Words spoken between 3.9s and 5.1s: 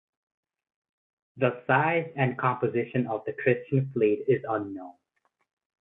fleet is unknown.